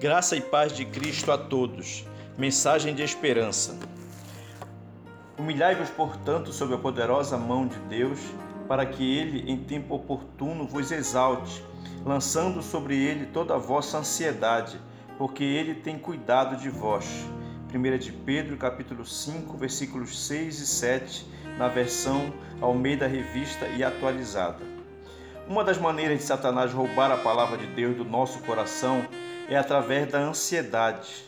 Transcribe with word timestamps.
Graça 0.00 0.36
e 0.36 0.40
paz 0.40 0.72
de 0.72 0.84
Cristo 0.84 1.32
a 1.32 1.36
todos. 1.36 2.04
Mensagem 2.38 2.94
de 2.94 3.02
esperança. 3.02 3.76
Humilhai-vos, 5.36 5.90
portanto, 5.90 6.52
sob 6.52 6.72
a 6.72 6.78
poderosa 6.78 7.36
mão 7.36 7.66
de 7.66 7.76
Deus, 7.88 8.20
para 8.68 8.86
que 8.86 9.18
ele, 9.18 9.50
em 9.50 9.56
tempo 9.56 9.96
oportuno, 9.96 10.68
vos 10.68 10.92
exalte, 10.92 11.64
lançando 12.06 12.62
sobre 12.62 12.96
ele 12.96 13.26
toda 13.26 13.56
a 13.56 13.58
vossa 13.58 13.98
ansiedade, 13.98 14.80
porque 15.18 15.42
ele 15.42 15.74
tem 15.74 15.98
cuidado 15.98 16.56
de 16.56 16.70
vós. 16.70 17.04
1 17.74 17.98
de 17.98 18.12
Pedro, 18.12 18.56
capítulo 18.56 19.04
5, 19.04 19.56
versículos 19.56 20.16
6 20.28 20.60
e 20.60 20.66
7, 20.68 21.26
na 21.58 21.66
versão 21.66 22.32
Almeida 22.60 23.08
Revista 23.08 23.66
e 23.66 23.82
atualizada. 23.82 24.64
Uma 25.48 25.64
das 25.64 25.76
maneiras 25.76 26.18
de 26.18 26.24
Satanás 26.24 26.72
roubar 26.72 27.10
a 27.10 27.16
palavra 27.16 27.58
de 27.58 27.66
Deus 27.66 27.96
do 27.96 28.04
nosso 28.04 28.38
coração 28.44 29.04
é 29.48 29.56
através 29.56 30.10
da 30.10 30.18
ansiedade. 30.18 31.24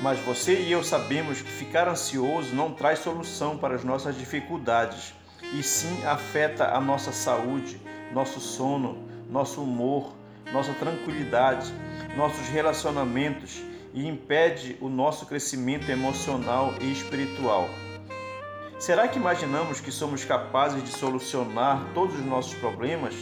Mas 0.00 0.18
você 0.20 0.60
e 0.60 0.72
eu 0.72 0.84
sabemos 0.84 1.42
que 1.42 1.50
ficar 1.50 1.88
ansioso 1.88 2.54
não 2.54 2.72
traz 2.72 3.00
solução 3.00 3.58
para 3.58 3.74
as 3.74 3.84
nossas 3.84 4.16
dificuldades, 4.16 5.14
e 5.52 5.62
sim 5.62 6.04
afeta 6.04 6.74
a 6.74 6.80
nossa 6.80 7.10
saúde, 7.12 7.80
nosso 8.12 8.40
sono, 8.40 9.08
nosso 9.28 9.62
humor, 9.62 10.12
nossa 10.52 10.72
tranquilidade, 10.74 11.72
nossos 12.16 12.48
relacionamentos 12.48 13.62
e 13.92 14.06
impede 14.06 14.76
o 14.80 14.88
nosso 14.88 15.26
crescimento 15.26 15.90
emocional 15.90 16.74
e 16.80 16.92
espiritual. 16.92 17.68
Será 18.78 19.08
que 19.08 19.18
imaginamos 19.18 19.80
que 19.80 19.90
somos 19.90 20.24
capazes 20.24 20.84
de 20.84 20.90
solucionar 20.90 21.84
todos 21.94 22.14
os 22.14 22.24
nossos 22.24 22.54
problemas? 22.54 23.14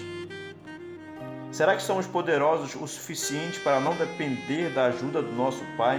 Será 1.56 1.74
que 1.74 1.82
somos 1.82 2.06
poderosos 2.06 2.74
o 2.74 2.86
suficiente 2.86 3.58
para 3.60 3.80
não 3.80 3.96
depender 3.96 4.68
da 4.74 4.88
ajuda 4.88 5.22
do 5.22 5.32
nosso 5.32 5.64
Pai? 5.74 5.98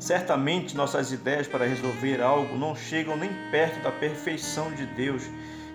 Certamente 0.00 0.76
nossas 0.76 1.12
ideias 1.12 1.46
para 1.46 1.64
resolver 1.64 2.20
algo 2.20 2.58
não 2.58 2.74
chegam 2.74 3.16
nem 3.16 3.30
perto 3.52 3.80
da 3.84 3.92
perfeição 3.92 4.72
de 4.72 4.84
Deus, 4.84 5.22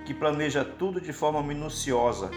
que 0.05 0.13
planeja 0.13 0.65
tudo 0.65 0.99
de 0.99 1.13
forma 1.13 1.41
minuciosa, 1.41 2.29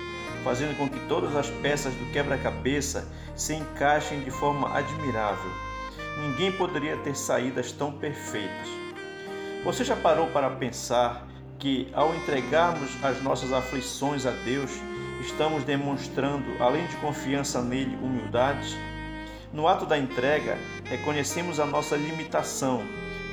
fazendo 0.45 0.78
com 0.78 0.89
que 0.89 1.00
todas 1.09 1.34
as 1.34 1.50
peças 1.50 1.92
do 1.92 2.12
quebra-cabeça 2.12 3.11
se 3.34 3.55
encaixem 3.55 4.20
de 4.20 4.31
forma 4.31 4.72
admirável. 4.72 5.50
Ninguém 6.20 6.53
poderia 6.53 6.97
ter 6.98 7.17
saídas 7.17 7.72
tão 7.72 7.91
perfeitas. 7.91 8.69
Você 9.65 9.83
já 9.83 9.97
parou 9.97 10.28
para 10.28 10.48
pensar 10.48 11.27
que, 11.59 11.89
ao 11.92 12.15
entregarmos 12.15 12.89
as 13.03 13.20
nossas 13.20 13.53
aflições 13.53 14.27
a 14.27 14.31
Deus, 14.31 14.70
estamos 15.20 15.64
demonstrando, 15.64 16.62
além 16.62 16.86
de 16.86 16.97
confiança 16.97 17.62
nele, 17.62 17.97
humildade? 17.97 18.77
No 19.52 19.66
ato 19.66 19.86
da 19.86 19.98
entrega, 19.98 20.58
reconhecemos 20.84 21.58
a 21.58 21.66
nossa 21.66 21.97
limitação, 21.97 22.83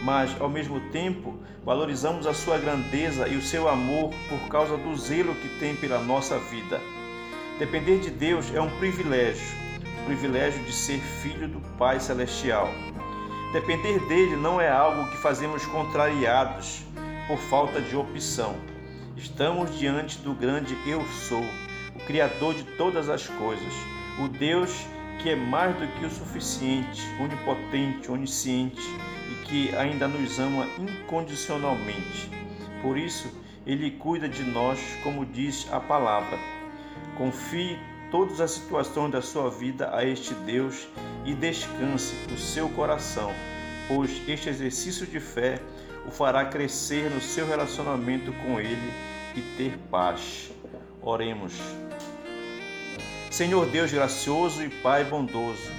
mas, 0.02 0.39
ao 0.39 0.50
mesmo 0.50 0.80
tempo, 0.92 1.38
valorizamos 1.64 2.25
a 2.27 2.33
sua 2.33 2.58
grandeza 2.58 3.27
e 3.27 3.36
o 3.36 3.42
seu 3.42 3.67
amor 3.67 4.14
por 4.30 4.39
causa 4.50 4.77
do 4.77 4.95
zelo 4.95 5.36
que 5.36 5.59
tem 5.59 5.75
pela 5.75 6.00
nossa 6.00 6.38
vida. 6.38 6.80
Depender 7.59 7.99
de 7.99 8.09
Deus 8.09 8.53
é 8.53 8.61
um 8.61 8.70
privilégio, 8.80 9.58
o 10.02 10.05
privilégio 10.05 10.64
de 10.64 10.72
ser 10.72 10.99
filho 10.99 11.47
do 11.47 11.59
Pai 11.77 11.99
Celestial. 11.99 12.70
Depender 13.52 13.99
dele 14.08 14.36
não 14.36 14.59
é 14.59 14.70
algo 14.70 15.09
que 15.09 15.17
fazemos 15.17 15.66
contrariados 15.66 16.83
por 17.27 17.38
falta 17.38 17.81
de 17.81 17.95
opção. 17.95 18.55
Estamos 19.16 19.77
diante 19.77 20.20
do 20.20 20.33
grande 20.33 20.77
Eu 20.86 21.02
Sou, 21.05 21.45
o 21.96 22.00
Criador 22.06 22.54
de 22.54 22.64
todas 22.78 23.10
as 23.10 23.28
coisas, 23.28 23.74
o 24.20 24.28
Deus 24.28 24.86
que 25.20 25.30
é 25.30 25.36
mais 25.36 25.76
do 25.78 25.88
que 25.88 26.06
o 26.06 26.10
suficiente, 26.10 27.02
onipotente, 27.20 28.12
onisciente 28.12 28.82
e 29.32 29.46
que 29.46 29.76
ainda 29.76 30.08
nos 30.08 30.40
ama 30.40 30.68
incondicionalmente. 30.78 32.30
Por 32.82 32.98
isso, 32.98 33.32
ele 33.66 33.92
cuida 33.92 34.30
de 34.30 34.44
nós, 34.44 34.80
como 35.04 35.26
diz 35.26 35.67
a 35.72 35.80
palavra. 35.80 36.38
Confie 37.17 37.80
todas 38.11 38.39
as 38.39 38.52
situações 38.52 39.11
da 39.11 39.22
sua 39.22 39.50
vida 39.50 39.89
a 39.95 40.05
este 40.05 40.34
Deus 40.34 40.88
e 41.26 41.34
descanse 41.34 42.16
o 42.32 42.38
seu 42.38 42.70
coração, 42.70 43.32
pois 43.88 44.22
este 44.28 44.50
exercício 44.50 45.08
de 45.08 45.20
fé 45.20 45.60
o 46.05 46.11
fará 46.11 46.45
crescer 46.45 47.10
no 47.10 47.20
seu 47.20 47.48
relacionamento 47.48 48.32
com 48.44 48.60
Ele 48.60 48.94
e 49.36 49.42
ter 49.58 49.78
paz. 49.89 50.55
Oremos. 51.05 51.54
Senhor 53.32 53.66
Deus 53.67 53.92
gracioso 53.93 54.61
e 54.61 54.70
Pai 54.70 55.05
bondoso, 55.05 55.71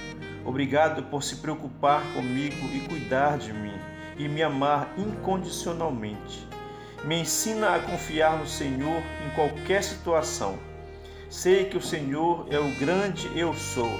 obrigado 0.43 1.03
por 1.03 1.21
se 1.21 1.35
preocupar 1.35 2.01
comigo 2.13 2.67
e 2.73 2.79
cuidar 2.87 3.37
de 3.37 3.53
mim 3.53 3.77
e 4.17 4.27
me 4.27 4.41
amar 4.41 4.91
incondicionalmente. 4.97 6.47
Me 7.03 7.21
ensina 7.21 7.75
a 7.75 7.79
confiar 7.79 8.39
no 8.39 8.47
Senhor 8.47 9.03
em 9.23 9.35
qualquer 9.35 9.83
situação 9.83 10.57
Sei 11.29 11.65
que 11.65 11.75
o 11.75 11.81
Senhor 11.81 12.47
é 12.49 12.57
o 12.57 12.71
grande 12.79 13.29
eu 13.37 13.53
sou, 13.53 13.91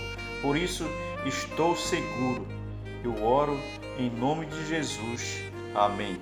por 0.41 0.55
isso 0.55 0.85
estou 1.25 1.75
seguro. 1.75 2.47
Eu 3.03 3.21
oro 3.21 3.59
em 3.99 4.09
nome 4.09 4.45
de 4.45 4.65
Jesus. 4.65 5.44
Amém. 5.75 6.17